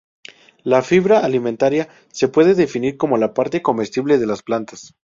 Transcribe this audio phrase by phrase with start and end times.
[0.63, 4.95] La fibra alimentaria se puede definir como la parte comestible de las plantas.